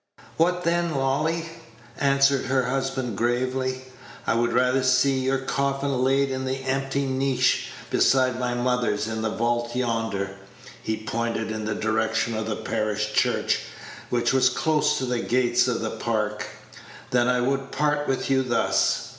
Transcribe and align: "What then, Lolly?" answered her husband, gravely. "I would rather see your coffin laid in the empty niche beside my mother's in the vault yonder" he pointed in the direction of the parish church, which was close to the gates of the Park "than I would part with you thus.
"What 0.35 0.63
then, 0.63 0.95
Lolly?" 0.95 1.47
answered 1.99 2.45
her 2.47 2.63
husband, 2.63 3.15
gravely. 3.15 3.83
"I 4.25 4.33
would 4.33 4.51
rather 4.51 4.81
see 4.81 5.19
your 5.19 5.37
coffin 5.37 6.03
laid 6.03 6.31
in 6.31 6.43
the 6.45 6.57
empty 6.63 7.05
niche 7.05 7.69
beside 7.91 8.39
my 8.39 8.55
mother's 8.55 9.05
in 9.05 9.21
the 9.21 9.29
vault 9.29 9.75
yonder" 9.75 10.37
he 10.81 10.97
pointed 11.03 11.51
in 11.51 11.65
the 11.65 11.75
direction 11.75 12.35
of 12.35 12.47
the 12.47 12.55
parish 12.55 13.13
church, 13.13 13.59
which 14.09 14.33
was 14.33 14.49
close 14.49 14.97
to 14.97 15.05
the 15.05 15.19
gates 15.19 15.67
of 15.67 15.81
the 15.81 15.91
Park 15.91 16.47
"than 17.11 17.27
I 17.27 17.39
would 17.39 17.71
part 17.71 18.07
with 18.07 18.27
you 18.27 18.41
thus. 18.41 19.09